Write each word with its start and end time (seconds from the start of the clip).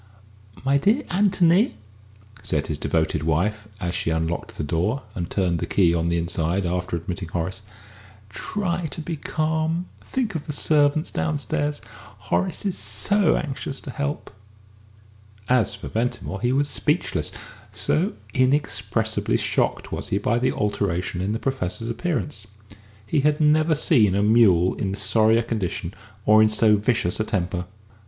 "My 0.65 0.79
dear 0.79 1.03
Anthony," 1.11 1.75
said 2.41 2.65
his 2.65 2.79
devoted 2.79 3.21
wife, 3.21 3.67
as 3.79 3.93
she 3.93 4.09
unlocked 4.09 4.57
the 4.57 4.63
door 4.63 5.03
and 5.13 5.29
turned 5.29 5.59
the 5.59 5.67
key 5.67 5.93
on 5.93 6.09
the 6.09 6.17
inside 6.17 6.65
after 6.65 6.95
admitting 6.95 7.27
Horace, 7.27 7.61
"try 8.27 8.87
to 8.87 8.99
be 8.99 9.15
calm. 9.15 9.85
Think 10.03 10.33
of 10.33 10.47
the 10.47 10.53
servants 10.53 11.11
downstairs. 11.11 11.81
Horace 12.17 12.65
is 12.65 12.75
so 12.75 13.37
anxious 13.37 13.79
to 13.81 13.91
help." 13.91 14.31
As 15.47 15.75
for 15.75 15.87
Ventimore, 15.87 16.41
he 16.41 16.51
was 16.51 16.67
speechless 16.67 17.31
so 17.71 18.13
inexpressibly 18.33 19.37
shocked 19.37 19.91
was 19.91 20.09
he 20.09 20.17
by 20.17 20.39
the 20.39 20.51
alteration 20.51 21.21
in 21.21 21.31
the 21.31 21.37
Professor's 21.37 21.89
appearance. 21.89 22.47
He 23.05 23.19
had 23.19 23.39
never 23.39 23.75
seen 23.75 24.15
a 24.15 24.23
mule 24.23 24.73
in 24.73 24.95
sorrier 24.95 25.43
condition 25.43 25.93
or 26.25 26.41
in 26.41 26.49
so 26.49 26.75
vicious 26.77 27.19
a 27.19 27.23
temper. 27.23 27.65